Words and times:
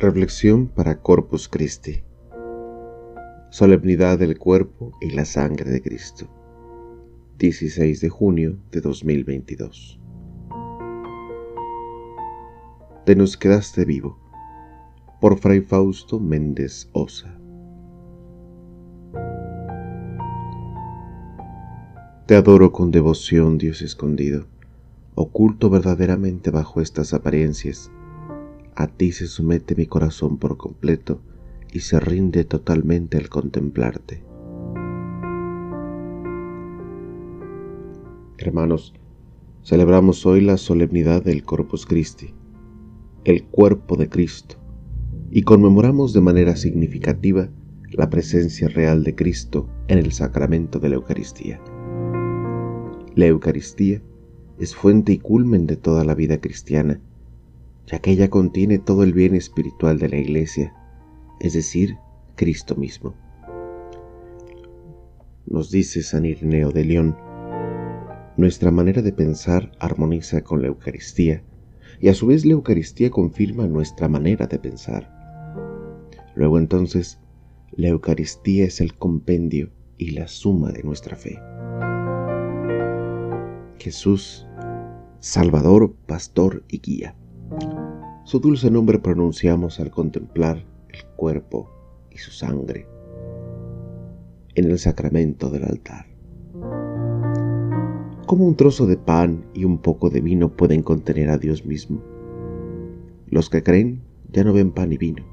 Reflexión 0.00 0.68
para 0.68 1.02
Corpus 1.02 1.46
Christi. 1.46 2.02
Solemnidad 3.50 4.18
del 4.18 4.38
cuerpo 4.38 4.92
y 4.98 5.10
la 5.10 5.26
sangre 5.26 5.70
de 5.70 5.82
Cristo. 5.82 6.26
16 7.36 8.00
de 8.00 8.08
junio 8.08 8.56
de 8.72 8.80
2022. 8.80 10.00
Te 13.04 13.14
nos 13.14 13.36
quedaste 13.36 13.84
vivo. 13.84 14.18
Por 15.20 15.38
Fray 15.38 15.60
Fausto 15.60 16.18
Méndez 16.18 16.88
Osa. 16.94 17.38
Te 22.24 22.36
adoro 22.36 22.72
con 22.72 22.90
devoción, 22.90 23.58
Dios 23.58 23.82
escondido, 23.82 24.46
oculto 25.14 25.68
verdaderamente 25.68 26.50
bajo 26.50 26.80
estas 26.80 27.12
apariencias 27.12 27.92
a 28.80 28.86
ti 28.86 29.12
se 29.12 29.26
somete 29.26 29.74
mi 29.74 29.84
corazón 29.84 30.38
por 30.38 30.56
completo 30.56 31.20
y 31.70 31.80
se 31.80 32.00
rinde 32.00 32.44
totalmente 32.44 33.18
al 33.18 33.28
contemplarte. 33.28 34.24
Hermanos, 38.38 38.94
celebramos 39.62 40.24
hoy 40.24 40.40
la 40.40 40.56
solemnidad 40.56 41.22
del 41.22 41.42
Corpus 41.42 41.84
Christi, 41.84 42.32
el 43.24 43.44
cuerpo 43.44 43.96
de 43.96 44.08
Cristo, 44.08 44.56
y 45.30 45.42
conmemoramos 45.42 46.14
de 46.14 46.22
manera 46.22 46.56
significativa 46.56 47.50
la 47.90 48.08
presencia 48.08 48.68
real 48.68 49.04
de 49.04 49.14
Cristo 49.14 49.68
en 49.88 49.98
el 49.98 50.12
sacramento 50.12 50.78
de 50.78 50.88
la 50.88 50.94
Eucaristía. 50.94 51.60
La 53.14 53.26
Eucaristía 53.26 54.00
es 54.58 54.74
fuente 54.74 55.12
y 55.12 55.18
culmen 55.18 55.66
de 55.66 55.76
toda 55.76 56.02
la 56.02 56.14
vida 56.14 56.40
cristiana 56.40 56.98
ya 57.90 57.98
que 57.98 58.12
ella 58.12 58.30
contiene 58.30 58.78
todo 58.78 59.02
el 59.02 59.12
bien 59.12 59.34
espiritual 59.34 59.98
de 59.98 60.08
la 60.08 60.16
Iglesia, 60.16 60.72
es 61.40 61.54
decir, 61.54 61.96
Cristo 62.36 62.76
mismo. 62.76 63.14
Nos 65.46 65.70
dice 65.70 66.02
San 66.02 66.24
Ireneo 66.24 66.70
de 66.70 66.84
León, 66.84 67.16
nuestra 68.36 68.70
manera 68.70 69.02
de 69.02 69.12
pensar 69.12 69.72
armoniza 69.80 70.42
con 70.42 70.62
la 70.62 70.68
Eucaristía 70.68 71.42
y 72.00 72.08
a 72.08 72.14
su 72.14 72.28
vez 72.28 72.46
la 72.46 72.52
Eucaristía 72.52 73.10
confirma 73.10 73.66
nuestra 73.66 74.08
manera 74.08 74.46
de 74.46 74.58
pensar. 74.58 75.10
Luego 76.36 76.58
entonces, 76.58 77.18
la 77.72 77.88
Eucaristía 77.88 78.66
es 78.66 78.80
el 78.80 78.94
compendio 78.94 79.70
y 79.98 80.12
la 80.12 80.28
suma 80.28 80.70
de 80.70 80.84
nuestra 80.84 81.16
fe. 81.16 81.38
Jesús, 83.78 84.46
Salvador, 85.18 85.94
Pastor 86.06 86.64
y 86.68 86.80
Guía. 86.80 87.16
Su 88.24 88.38
dulce 88.38 88.70
nombre 88.70 88.98
pronunciamos 88.98 89.80
al 89.80 89.90
contemplar 89.90 90.64
el 90.88 91.04
cuerpo 91.16 91.70
y 92.10 92.18
su 92.18 92.30
sangre 92.30 92.86
en 94.54 94.70
el 94.70 94.78
sacramento 94.78 95.50
del 95.50 95.64
altar. 95.64 96.06
¿Cómo 98.26 98.46
un 98.46 98.54
trozo 98.54 98.86
de 98.86 98.96
pan 98.96 99.46
y 99.54 99.64
un 99.64 99.78
poco 99.78 100.10
de 100.10 100.20
vino 100.20 100.56
pueden 100.56 100.82
contener 100.82 101.30
a 101.30 101.38
Dios 101.38 101.66
mismo? 101.66 102.02
Los 103.26 103.50
que 103.50 103.62
creen 103.62 104.02
ya 104.32 104.44
no 104.44 104.52
ven 104.52 104.70
pan 104.70 104.92
y 104.92 104.96
vino, 104.96 105.24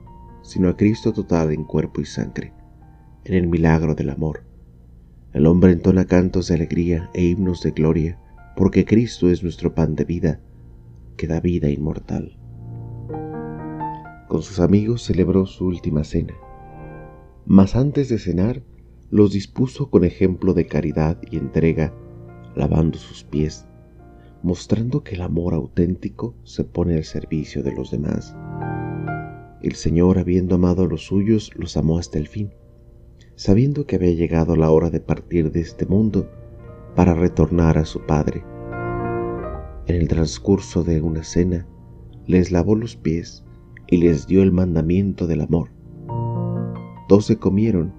sino 0.42 0.70
a 0.70 0.78
Cristo 0.78 1.14
total 1.14 1.52
en 1.52 1.64
cuerpo 1.64 2.02
y 2.02 2.06
sangre, 2.06 2.54
en 3.26 3.36
el 3.36 3.48
milagro 3.48 3.94
del 3.94 4.10
amor. 4.10 4.44
El 5.34 5.46
hombre 5.46 5.72
entona 5.72 6.06
cantos 6.06 6.48
de 6.48 6.56
alegría 6.56 7.12
e 7.14 7.24
himnos 7.24 7.62
de 7.62 7.72
gloria, 7.72 8.20
porque 8.56 8.86
Cristo 8.86 9.30
es 9.30 9.44
nuestro 9.44 9.76
pan 9.76 9.94
de 9.94 10.06
vida, 10.06 10.42
que 11.18 11.28
da 11.28 11.40
vida 11.40 11.70
inmortal. 11.70 12.38
Con 14.28 14.42
sus 14.42 14.60
amigos 14.60 15.04
celebró 15.04 15.46
su 15.46 15.66
última 15.66 16.04
cena, 16.04 16.36
mas 17.46 17.76
antes 17.76 18.10
de 18.10 18.20
cenar 18.20 18.62
los 19.10 19.32
dispuso 19.32 19.90
con 19.90 20.04
ejemplo 20.04 20.54
de 20.54 20.68
caridad 20.68 21.18
y 21.32 21.38
entrega, 21.38 21.94
lavando 22.56 22.98
sus 22.98 23.24
pies, 23.24 23.66
mostrando 24.44 25.04
que 25.04 25.16
el 25.16 25.22
amor 25.22 25.54
auténtico 25.54 26.36
se 26.44 26.64
pone 26.64 26.96
al 26.96 27.04
servicio 27.04 27.64
de 27.64 27.72
los 27.74 27.92
demás. 27.92 28.36
El 29.62 29.76
Señor, 29.76 30.20
habiendo 30.20 30.56
amado 30.56 30.84
a 30.84 30.88
los 30.88 31.06
suyos, 31.06 31.52
los 31.56 31.78
amó 31.78 31.98
hasta 31.98 32.18
el 32.18 32.28
fin, 32.28 32.52
sabiendo 33.36 33.86
que 33.86 33.96
había 33.96 34.12
llegado 34.12 34.56
la 34.56 34.70
hora 34.72 34.90
de 34.90 35.00
partir 35.00 35.52
de 35.52 35.62
este 35.62 35.86
mundo 35.86 36.30
para 36.96 37.14
retornar 37.14 37.78
a 37.78 37.86
su 37.86 38.06
Padre. 38.06 38.44
En 39.88 39.96
el 39.96 40.10
transcurso 40.10 40.84
de 40.84 41.02
una 41.02 41.24
cena, 41.24 41.66
les 42.26 42.52
lavó 42.52 42.76
los 42.76 42.98
pies 42.98 43.46
y 43.88 43.96
les 43.96 44.28
dio 44.28 44.44
el 44.44 44.52
mandamiento 44.52 45.28
del 45.28 45.40
amor. 45.40 45.70
Doce 47.08 47.38
comieron 47.38 47.94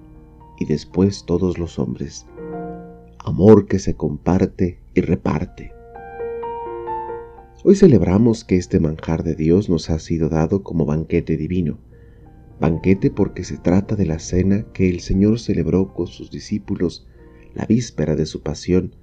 y 0.59 0.65
después 0.65 1.25
todos 1.25 1.57
los 1.57 1.79
hombres. 1.79 2.27
Amor 3.17 3.65
que 3.65 3.79
se 3.79 3.95
comparte 3.95 4.79
y 4.93 5.01
reparte. 5.01 5.71
Hoy 7.63 7.75
celebramos 7.75 8.43
que 8.43 8.57
este 8.57 8.79
manjar 8.79 9.23
de 9.23 9.33
Dios 9.33 9.67
nos 9.67 9.89
ha 9.89 9.97
sido 9.97 10.29
dado 10.29 10.61
como 10.61 10.85
banquete 10.85 11.37
divino. 11.37 11.79
Banquete 12.59 13.09
porque 13.09 13.43
se 13.43 13.57
trata 13.57 13.95
de 13.95 14.05
la 14.05 14.19
cena 14.19 14.63
que 14.73 14.91
el 14.91 14.99
Señor 14.99 15.39
celebró 15.39 15.91
con 15.95 16.05
sus 16.05 16.29
discípulos 16.29 17.07
la 17.55 17.65
víspera 17.65 18.15
de 18.15 18.27
su 18.27 18.43
pasión 18.43 18.93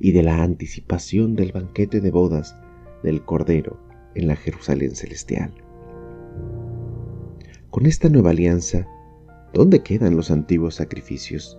y 0.00 0.12
de 0.12 0.22
la 0.22 0.42
anticipación 0.42 1.34
del 1.34 1.52
banquete 1.52 2.00
de 2.00 2.10
bodas 2.10 2.56
del 3.02 3.24
Cordero 3.24 3.78
en 4.14 4.28
la 4.28 4.36
Jerusalén 4.36 4.94
celestial. 4.94 5.52
Con 7.70 7.86
esta 7.86 8.08
nueva 8.08 8.30
alianza, 8.30 8.86
¿dónde 9.52 9.82
quedan 9.82 10.16
los 10.16 10.30
antiguos 10.30 10.76
sacrificios? 10.76 11.58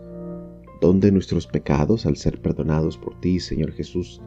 ¿Dónde 0.81 1.11
nuestros 1.11 1.47
pecados, 1.47 2.05
al 2.05 2.15
ser 2.15 2.41
perdonados 2.41 2.97
por 2.97 3.19
ti, 3.19 3.39
Señor 3.39 3.73
Jesús, 3.73 4.21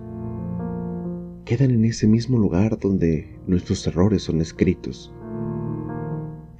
quedan 1.44 1.70
en 1.70 1.84
ese 1.84 2.06
mismo 2.06 2.38
lugar 2.38 2.78
donde 2.78 3.38
nuestros 3.46 3.86
errores 3.86 4.22
son 4.22 4.40
escritos? 4.40 5.12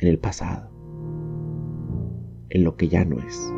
En 0.00 0.08
el 0.08 0.18
pasado, 0.18 0.70
en 2.48 2.64
lo 2.64 2.76
que 2.76 2.88
ya 2.88 3.04
no 3.04 3.18
es. 3.18 3.52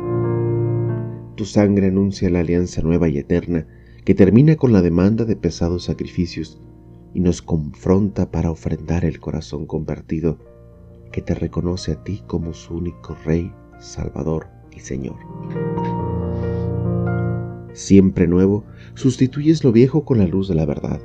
Tu 1.35 1.45
sangre 1.45 1.87
anuncia 1.87 2.29
la 2.29 2.41
alianza 2.41 2.81
nueva 2.81 3.09
y 3.09 3.17
eterna 3.17 3.67
que 4.05 4.13
termina 4.13 4.55
con 4.55 4.71
la 4.71 4.83
demanda 4.83 5.25
de 5.25 5.35
pesados 5.35 5.85
sacrificios 5.85 6.61
y 7.13 7.21
nos 7.21 7.41
confronta 7.41 8.29
para 8.29 8.51
ofrendar 8.51 9.03
el 9.03 9.19
corazón 9.19 9.65
convertido 9.65 10.37
que 11.11 11.21
te 11.21 11.33
reconoce 11.33 11.93
a 11.93 12.03
ti 12.03 12.21
como 12.27 12.53
su 12.53 12.75
único 12.75 13.17
Rey, 13.25 13.51
Salvador 13.79 14.47
y 14.71 14.79
Señor. 14.79 15.15
Siempre 17.73 18.27
nuevo, 18.27 18.63
sustituyes 18.93 19.63
lo 19.63 19.71
viejo 19.71 20.05
con 20.05 20.19
la 20.19 20.27
luz 20.27 20.47
de 20.47 20.55
la 20.55 20.65
verdad. 20.65 21.01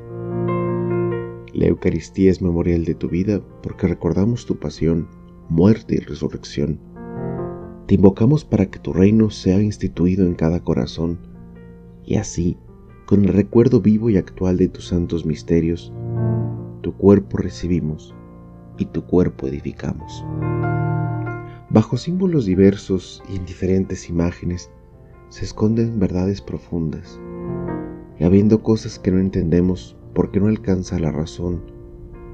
La 1.55 1.67
Eucaristía 1.67 2.31
es 2.31 2.43
memorial 2.43 2.84
de 2.84 2.94
tu 2.94 3.09
vida 3.09 3.41
porque 3.62 3.87
recordamos 3.87 4.44
tu 4.47 4.59
pasión, 4.59 5.09
muerte 5.49 5.94
y 5.94 5.99
resurrección. 5.99 6.78
Te 7.87 7.94
invocamos 7.94 8.44
para 8.44 8.67
que 8.67 8.78
tu 8.78 8.93
reino 8.93 9.31
sea 9.31 9.61
instituido 9.61 10.27
en 10.27 10.34
cada 10.34 10.61
corazón 10.61 11.19
y 12.05 12.17
así, 12.17 12.56
con 13.10 13.25
el 13.25 13.32
recuerdo 13.32 13.81
vivo 13.81 14.09
y 14.09 14.16
actual 14.16 14.56
de 14.56 14.69
tus 14.69 14.87
santos 14.87 15.26
misterios, 15.26 15.93
tu 16.81 16.97
cuerpo 16.97 17.38
recibimos 17.38 18.15
y 18.78 18.84
tu 18.84 19.04
cuerpo 19.04 19.48
edificamos. 19.48 20.25
Bajo 21.70 21.97
símbolos 21.97 22.44
diversos 22.44 23.20
y 23.28 23.34
en 23.34 23.44
diferentes 23.47 24.09
imágenes 24.09 24.70
se 25.28 25.44
esconden 25.44 25.99
verdades 25.99 26.41
profundas, 26.41 27.20
y 28.16 28.22
habiendo 28.22 28.62
cosas 28.62 29.00
que 29.00 29.10
no 29.10 29.19
entendemos 29.19 29.97
porque 30.15 30.38
no 30.38 30.47
alcanza 30.47 31.00
la 31.00 31.10
razón, 31.10 31.65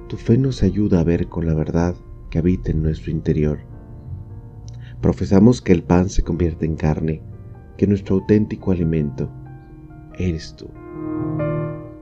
tu 0.09 0.19
fe 0.19 0.37
nos 0.37 0.63
ayuda 0.63 1.01
a 1.01 1.05
ver 1.05 1.29
con 1.29 1.47
la 1.47 1.55
verdad 1.55 1.95
que 2.29 2.39
habita 2.39 2.71
en 2.71 2.83
nuestro 2.83 3.11
interior. 3.11 3.61
Profesamos 5.01 5.63
que 5.63 5.73
el 5.73 5.83
pan 5.83 6.11
se 6.11 6.21
convierte 6.21 6.67
en 6.67 6.77
carne, 6.77 7.23
que 7.79 7.87
nuestro 7.87 8.17
auténtico 8.17 8.73
alimento 8.73 9.31
eres 10.19 10.55
tú. 10.57 10.71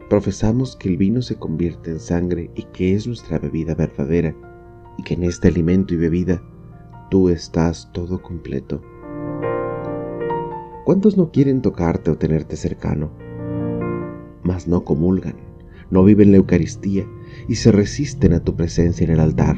Profesamos 0.09 0.77
que 0.77 0.89
el 0.89 0.97
vino 0.97 1.23
se 1.23 1.37
convierte 1.37 1.91
en 1.91 1.99
sangre 1.99 2.51
y 2.55 2.65
que 2.65 2.95
es 2.95 3.07
nuestra 3.07 3.39
bebida 3.39 3.75
verdadera 3.75 4.35
y 4.99 5.03
que 5.03 5.15
en 5.15 5.25
este 5.25 5.49
alimento 5.49 5.95
y 5.95 5.97
bebida 5.97 6.43
tú 7.11 7.29
estás 7.29 7.91
todo 7.93 8.23
completo. 8.23 8.83
¿Cuántos 10.85 11.17
no 11.17 11.31
quieren 11.31 11.63
tocarte 11.63 12.11
o 12.11 12.19
tenerte 12.19 12.57
cercano? 12.57 13.11
Mas 14.43 14.69
no 14.69 14.85
comulgan, 14.85 15.37
no 15.91 16.05
viven 16.05 16.31
la 16.31 16.37
Eucaristía 16.37 17.09
y 17.49 17.55
se 17.55 17.73
resisten 17.73 18.35
a 18.35 18.45
tu 18.45 18.55
presencia 18.55 19.05
en 19.05 19.13
el 19.13 19.21
altar. 19.21 19.57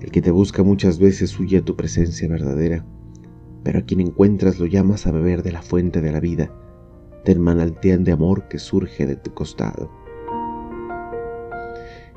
El 0.00 0.10
que 0.10 0.22
te 0.22 0.30
busca 0.30 0.62
muchas 0.62 0.98
veces 0.98 1.38
huye 1.38 1.58
a 1.58 1.64
tu 1.64 1.76
presencia 1.76 2.28
verdadera, 2.28 2.86
pero 3.64 3.80
a 3.80 3.82
quien 3.82 4.00
encuentras 4.00 4.60
lo 4.60 4.66
llamas 4.66 5.06
a 5.06 5.10
beber 5.10 5.42
de 5.42 5.52
la 5.52 5.62
fuente 5.62 6.00
de 6.00 6.12
la 6.12 6.20
vida 6.20 6.54
del 7.24 7.40
manantial 7.40 8.04
de 8.04 8.12
amor 8.12 8.48
que 8.48 8.58
surge 8.58 9.06
de 9.06 9.16
tu 9.16 9.32
costado. 9.32 9.90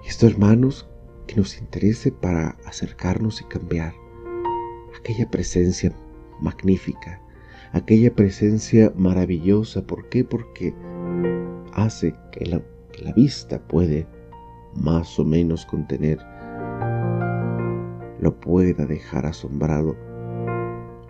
Y 0.03 0.07
estos 0.07 0.31
hermanos 0.31 0.87
que 1.27 1.35
nos 1.35 1.59
interese 1.59 2.11
para 2.11 2.57
acercarnos 2.65 3.41
y 3.41 3.45
cambiar. 3.45 3.93
Aquella 4.97 5.29
presencia 5.29 5.91
magnífica, 6.41 7.21
aquella 7.73 8.13
presencia 8.15 8.91
maravillosa. 8.95 9.85
¿Por 9.85 10.09
qué? 10.09 10.23
Porque 10.23 10.73
hace 11.73 12.15
que 12.31 12.45
la, 12.45 12.61
que 12.91 13.03
la 13.03 13.13
vista 13.13 13.59
puede 13.67 14.07
más 14.73 15.19
o 15.19 15.25
menos 15.25 15.65
contener, 15.65 16.17
lo 18.19 18.39
pueda 18.39 18.85
dejar 18.85 19.25
asombrado 19.25 19.95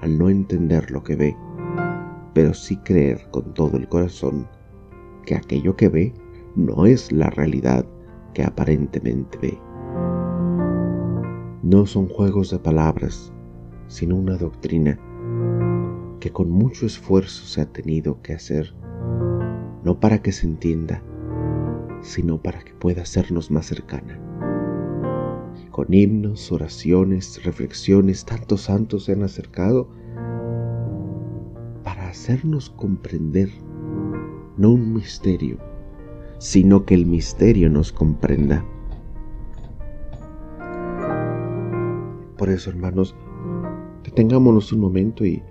al 0.01 0.17
no 0.17 0.29
entender 0.29 0.91
lo 0.91 1.03
que 1.03 1.15
ve, 1.15 1.37
pero 2.37 2.53
sí 2.53 2.77
creer 2.77 3.27
con 3.31 3.51
todo 3.55 3.77
el 3.77 3.89
corazón 3.89 4.47
que 5.25 5.33
aquello 5.33 5.75
que 5.75 5.89
ve 5.89 6.13
no 6.55 6.85
es 6.85 7.11
la 7.11 7.31
realidad 7.31 7.83
que 8.35 8.43
aparentemente 8.43 9.39
ve. 9.39 9.59
No 11.63 11.87
son 11.87 12.07
juegos 12.07 12.51
de 12.51 12.59
palabras, 12.59 13.33
sino 13.87 14.17
una 14.17 14.37
doctrina 14.37 14.99
que 16.19 16.29
con 16.29 16.51
mucho 16.51 16.85
esfuerzo 16.85 17.43
se 17.43 17.61
ha 17.61 17.65
tenido 17.65 18.21
que 18.21 18.33
hacer, 18.33 18.71
no 19.83 19.99
para 19.99 20.21
que 20.21 20.31
se 20.31 20.45
entienda, 20.45 21.01
sino 22.01 22.39
para 22.39 22.59
que 22.59 22.75
pueda 22.75 23.01
hacernos 23.01 23.49
más 23.49 23.65
cercana. 23.65 24.21
Con 25.71 25.91
himnos, 25.91 26.51
oraciones, 26.51 27.43
reflexiones, 27.43 28.25
tantos 28.25 28.61
santos 28.61 29.05
se 29.05 29.13
han 29.13 29.23
acercado 29.23 29.89
hacernos 32.17 32.71
comprender 32.71 33.47
no 34.57 34.71
un 34.71 34.91
misterio, 34.91 35.59
sino 36.39 36.83
que 36.83 36.95
el 36.95 37.05
misterio 37.05 37.69
nos 37.69 37.91
comprenda. 37.91 38.65
Por 42.35 42.49
eso, 42.49 42.71
hermanos, 42.71 43.15
detengámonos 44.03 44.73
un 44.73 44.79
momento 44.79 45.27
y 45.27 45.43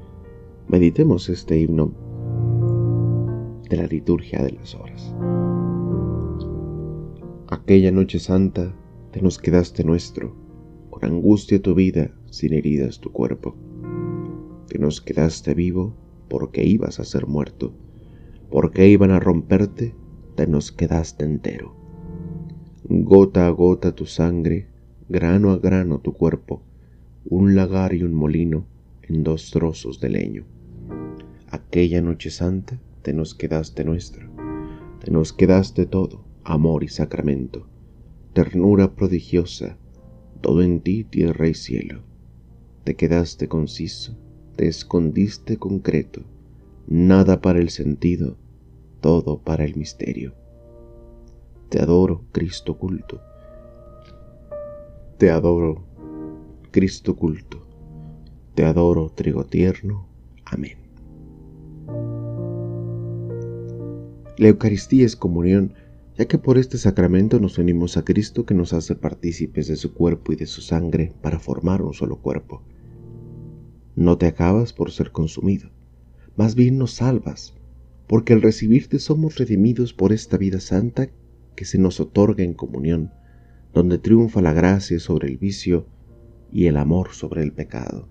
meditemos 0.66 1.28
este 1.28 1.60
himno 1.60 1.92
de 3.70 3.76
la 3.76 3.86
liturgia 3.86 4.42
de 4.42 4.50
las 4.50 4.74
horas. 4.74 5.14
Aquella 7.46 7.92
noche 7.92 8.18
santa 8.18 8.74
te 9.12 9.22
nos 9.22 9.38
quedaste 9.38 9.84
nuestro, 9.84 10.34
con 10.90 11.04
angustia 11.04 11.62
tu 11.62 11.76
vida, 11.76 12.10
sin 12.28 12.54
heridas 12.54 12.98
tu 12.98 13.12
cuerpo. 13.12 13.54
Te 14.66 14.80
nos 14.80 15.00
quedaste 15.00 15.54
vivo 15.54 15.94
porque 16.28 16.64
ibas 16.64 17.00
a 17.00 17.04
ser 17.04 17.26
muerto, 17.26 17.72
porque 18.50 18.88
iban 18.88 19.10
a 19.10 19.20
romperte, 19.20 19.94
te 20.34 20.46
nos 20.46 20.72
quedaste 20.72 21.24
entero. 21.24 21.74
Gota 22.84 23.46
a 23.46 23.50
gota 23.50 23.92
tu 23.92 24.06
sangre, 24.06 24.68
grano 25.08 25.50
a 25.50 25.58
grano 25.58 26.00
tu 26.00 26.12
cuerpo, 26.12 26.62
un 27.24 27.56
lagar 27.56 27.94
y 27.94 28.02
un 28.02 28.14
molino 28.14 28.66
en 29.02 29.24
dos 29.24 29.50
trozos 29.50 30.00
de 30.00 30.10
leño. 30.10 30.44
Aquella 31.50 32.00
noche 32.02 32.30
santa 32.30 32.80
te 33.02 33.12
nos 33.12 33.34
quedaste 33.34 33.84
nuestro, 33.84 34.28
te 35.00 35.10
nos 35.10 35.32
quedaste 35.32 35.86
todo, 35.86 36.24
amor 36.44 36.84
y 36.84 36.88
sacramento, 36.88 37.68
ternura 38.32 38.94
prodigiosa, 38.94 39.78
todo 40.40 40.62
en 40.62 40.80
ti 40.80 41.04
tierra 41.04 41.48
y 41.48 41.54
cielo. 41.54 42.02
Te 42.84 42.94
quedaste 42.94 43.48
conciso, 43.48 44.16
te 44.56 44.66
escondiste 44.66 45.58
concreto, 45.58 46.22
nada 46.86 47.40
para 47.42 47.58
el 47.58 47.68
sentido, 47.68 48.36
todo 49.00 49.38
para 49.38 49.64
el 49.64 49.76
misterio. 49.76 50.34
Te 51.68 51.80
adoro, 51.80 52.24
Cristo 52.32 52.78
culto. 52.78 53.20
Te 55.18 55.30
adoro, 55.30 55.84
Cristo 56.70 57.16
culto. 57.16 57.66
Te 58.54 58.64
adoro, 58.64 59.10
trigo 59.10 59.44
tierno. 59.44 60.08
Amén. 60.44 60.78
La 64.38 64.48
Eucaristía 64.48 65.04
es 65.04 65.16
comunión 65.16 65.74
ya 66.18 66.24
que 66.24 66.38
por 66.38 66.56
este 66.56 66.78
sacramento 66.78 67.38
nos 67.40 67.58
unimos 67.58 67.96
a 67.96 68.04
Cristo 68.04 68.46
que 68.46 68.54
nos 68.54 68.72
hace 68.72 68.94
partícipes 68.94 69.68
de 69.68 69.76
su 69.76 69.92
cuerpo 69.92 70.32
y 70.32 70.36
de 70.36 70.46
su 70.46 70.62
sangre 70.62 71.12
para 71.20 71.38
formar 71.38 71.82
un 71.82 71.92
solo 71.92 72.16
cuerpo. 72.16 72.62
No 73.96 74.16
te 74.18 74.26
acabas 74.26 74.72
por 74.72 74.92
ser 74.92 75.10
consumido, 75.10 75.70
más 76.36 76.54
bien 76.54 76.78
nos 76.78 76.92
salvas, 76.92 77.54
porque 78.06 78.32
al 78.34 78.42
recibirte 78.42 79.00
somos 79.00 79.36
redimidos 79.36 79.92
por 79.92 80.12
esta 80.12 80.36
vida 80.36 80.60
santa 80.60 81.08
que 81.56 81.64
se 81.64 81.78
nos 81.78 81.98
otorga 81.98 82.44
en 82.44 82.54
comunión, 82.54 83.10
donde 83.74 83.98
triunfa 83.98 84.40
la 84.40 84.52
gracia 84.52 85.00
sobre 85.00 85.26
el 85.26 85.38
vicio 85.38 85.86
y 86.52 86.66
el 86.66 86.76
amor 86.76 87.08
sobre 87.12 87.42
el 87.42 87.52
pecado. 87.52 88.08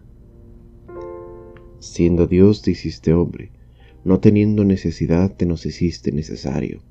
Siendo 1.79 2.27
Dios 2.27 2.61
te 2.61 2.71
hiciste 2.71 3.13
hombre, 3.13 3.53
no 4.03 4.19
teniendo 4.19 4.65
necesidad 4.65 5.33
te 5.37 5.45
nos 5.45 5.65
hiciste 5.65 6.11
necesario 6.11 6.81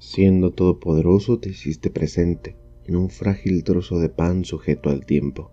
Siendo 0.00 0.52
todopoderoso, 0.52 1.40
te 1.40 1.50
hiciste 1.50 1.90
presente 1.90 2.56
en 2.86 2.94
un 2.94 3.10
frágil 3.10 3.64
trozo 3.64 3.98
de 3.98 4.08
pan 4.08 4.44
sujeto 4.44 4.90
al 4.90 5.04
tiempo. 5.04 5.50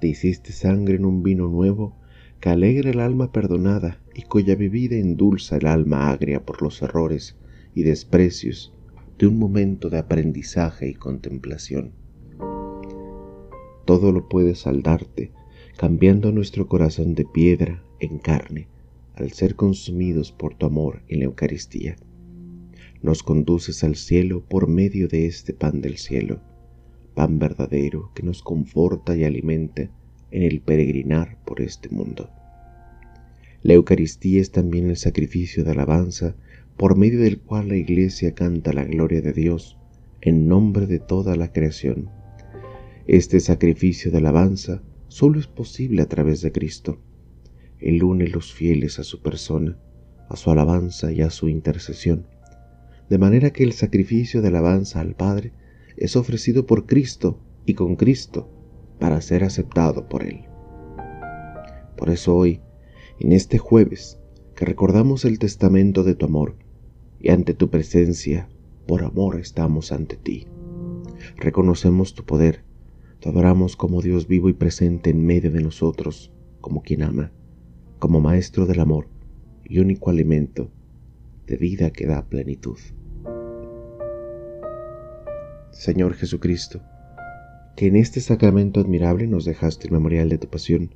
Te 0.00 0.08
hiciste 0.08 0.52
sangre 0.52 0.96
en 0.96 1.04
un 1.04 1.22
vino 1.22 1.48
nuevo 1.48 1.96
que 2.40 2.50
alegra 2.50 2.90
el 2.90 3.00
alma 3.00 3.32
perdonada 3.32 4.00
y 4.14 4.22
cuya 4.22 4.56
bebida 4.56 4.96
endulza 4.96 5.56
el 5.56 5.66
alma 5.66 6.10
agria 6.10 6.44
por 6.44 6.62
los 6.62 6.82
errores 6.82 7.36
y 7.74 7.82
desprecios 7.82 8.74
de 9.18 9.26
un 9.26 9.38
momento 9.38 9.88
de 9.88 9.98
aprendizaje 9.98 10.88
y 10.88 10.94
contemplación. 10.94 11.92
Todo 13.84 14.12
lo 14.12 14.28
puedes 14.28 14.60
saldarte, 14.60 15.32
cambiando 15.76 16.32
nuestro 16.32 16.68
corazón 16.68 17.14
de 17.14 17.24
piedra 17.24 17.82
en 18.00 18.18
carne, 18.18 18.68
al 19.14 19.32
ser 19.32 19.54
consumidos 19.54 20.32
por 20.32 20.54
tu 20.54 20.66
amor 20.66 21.02
en 21.08 21.20
la 21.20 21.24
Eucaristía 21.26 21.96
nos 23.02 23.22
conduces 23.22 23.84
al 23.84 23.94
cielo 23.94 24.44
por 24.44 24.68
medio 24.68 25.08
de 25.08 25.26
este 25.26 25.52
pan 25.52 25.80
del 25.80 25.96
cielo, 25.96 26.40
pan 27.16 27.40
verdadero 27.40 28.12
que 28.14 28.22
nos 28.22 28.42
conforta 28.42 29.16
y 29.16 29.24
alimenta 29.24 29.90
en 30.30 30.42
el 30.44 30.60
peregrinar 30.60 31.36
por 31.44 31.60
este 31.60 31.88
mundo. 31.88 32.30
La 33.62 33.74
Eucaristía 33.74 34.40
es 34.40 34.52
también 34.52 34.88
el 34.90 34.96
sacrificio 34.96 35.64
de 35.64 35.72
alabanza 35.72 36.36
por 36.76 36.96
medio 36.96 37.20
del 37.20 37.40
cual 37.40 37.70
la 37.70 37.76
Iglesia 37.76 38.36
canta 38.36 38.72
la 38.72 38.84
gloria 38.84 39.20
de 39.20 39.32
Dios 39.32 39.76
en 40.20 40.46
nombre 40.46 40.86
de 40.86 41.00
toda 41.00 41.34
la 41.34 41.50
creación. 41.50 42.08
Este 43.08 43.40
sacrificio 43.40 44.12
de 44.12 44.18
alabanza 44.18 44.82
solo 45.08 45.40
es 45.40 45.48
posible 45.48 46.02
a 46.02 46.06
través 46.06 46.42
de 46.42 46.52
Cristo. 46.52 47.00
Él 47.80 48.04
une 48.04 48.28
los 48.28 48.52
fieles 48.52 49.00
a 49.00 49.02
su 49.02 49.20
persona, 49.22 49.76
a 50.28 50.36
su 50.36 50.52
alabanza 50.52 51.10
y 51.10 51.22
a 51.22 51.30
su 51.30 51.48
intercesión 51.48 52.26
de 53.08 53.18
manera 53.18 53.50
que 53.50 53.62
el 53.62 53.72
sacrificio 53.72 54.42
de 54.42 54.48
alabanza 54.48 55.00
al 55.00 55.14
Padre 55.14 55.52
es 55.96 56.16
ofrecido 56.16 56.66
por 56.66 56.86
Cristo 56.86 57.38
y 57.64 57.74
con 57.74 57.96
Cristo 57.96 58.48
para 58.98 59.20
ser 59.20 59.44
aceptado 59.44 60.08
por 60.08 60.24
Él. 60.24 60.44
Por 61.96 62.10
eso 62.10 62.36
hoy, 62.36 62.60
en 63.18 63.32
este 63.32 63.58
jueves, 63.58 64.18
que 64.54 64.64
recordamos 64.64 65.24
el 65.24 65.38
testamento 65.38 66.02
de 66.02 66.14
tu 66.14 66.26
amor, 66.26 66.56
y 67.18 67.30
ante 67.30 67.54
tu 67.54 67.70
presencia, 67.70 68.48
por 68.86 69.02
amor 69.02 69.40
estamos 69.40 69.92
ante 69.92 70.16
ti. 70.16 70.46
Reconocemos 71.36 72.14
tu 72.14 72.24
poder, 72.24 72.64
te 73.20 73.30
adoramos 73.30 73.76
como 73.76 74.02
Dios 74.02 74.28
vivo 74.28 74.48
y 74.48 74.52
presente 74.52 75.10
en 75.10 75.24
medio 75.24 75.50
de 75.50 75.62
nosotros, 75.62 76.32
como 76.60 76.82
quien 76.82 77.02
ama, 77.02 77.32
como 77.98 78.20
Maestro 78.20 78.66
del 78.66 78.80
amor 78.80 79.08
y 79.64 79.78
único 79.78 80.10
alimento 80.10 80.70
de 81.46 81.56
vida 81.56 81.90
que 81.90 82.06
da 82.06 82.26
plenitud. 82.26 82.78
Señor 85.78 86.14
Jesucristo, 86.14 86.80
que 87.76 87.86
en 87.86 87.96
este 87.96 88.20
sacramento 88.20 88.80
admirable 88.80 89.26
nos 89.26 89.44
dejaste 89.44 89.86
el 89.86 89.92
memorial 89.92 90.30
de 90.30 90.38
tu 90.38 90.48
pasión, 90.48 90.94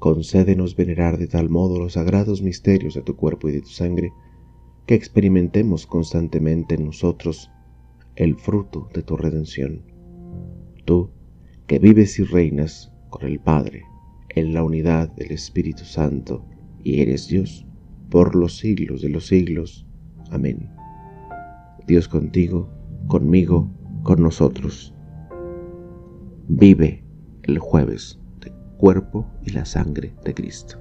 concédenos 0.00 0.74
venerar 0.74 1.18
de 1.18 1.28
tal 1.28 1.48
modo 1.48 1.78
los 1.78 1.92
sagrados 1.92 2.42
misterios 2.42 2.94
de 2.94 3.02
tu 3.02 3.14
cuerpo 3.14 3.48
y 3.48 3.52
de 3.52 3.60
tu 3.60 3.68
sangre, 3.68 4.12
que 4.86 4.96
experimentemos 4.96 5.86
constantemente 5.86 6.74
en 6.74 6.86
nosotros 6.86 7.48
el 8.16 8.34
fruto 8.34 8.88
de 8.92 9.04
tu 9.04 9.16
redención. 9.16 9.82
Tú, 10.84 11.10
que 11.68 11.78
vives 11.78 12.18
y 12.18 12.24
reinas 12.24 12.92
con 13.08 13.24
el 13.24 13.38
Padre, 13.38 13.84
en 14.30 14.52
la 14.52 14.64
unidad 14.64 15.12
del 15.12 15.30
Espíritu 15.30 15.84
Santo, 15.84 16.44
y 16.82 17.02
eres 17.02 17.28
Dios, 17.28 17.64
por 18.10 18.34
los 18.34 18.58
siglos 18.58 19.00
de 19.00 19.10
los 19.10 19.28
siglos. 19.28 19.86
Amén. 20.32 20.68
Dios 21.86 22.08
contigo, 22.08 22.68
conmigo, 23.06 23.70
con 24.02 24.22
nosotros. 24.22 24.94
Vive 26.48 27.04
el 27.44 27.58
jueves 27.58 28.18
de 28.40 28.52
cuerpo 28.78 29.26
y 29.44 29.50
la 29.50 29.64
sangre 29.64 30.14
de 30.24 30.34
Cristo. 30.34 30.78